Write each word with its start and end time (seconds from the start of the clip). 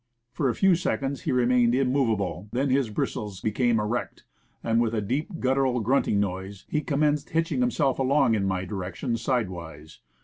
For 0.31 0.49
a 0.49 0.55
few 0.55 0.73
seconds 0.73 1.21
he 1.29 1.31
remained 1.31 1.75
im 1.75 1.91
movable, 1.91 2.49
then 2.53 2.71
his 2.71 2.89
bristles 2.89 3.39
became 3.39 3.79
erect, 3.79 4.23
and 4.63 4.81
with 4.81 4.95
a 4.95 4.99
deep, 5.01 5.39
guttural, 5.39 5.79
grunting 5.79 6.19
noise, 6.19 6.65
he 6.67 6.81
commenced 6.81 7.29
hitch 7.29 7.51
ing 7.51 7.59
himself 7.61 7.99
along 7.99 8.33
in 8.33 8.45
my 8.47 8.65
direction, 8.65 9.15
sidewise. 9.15 9.99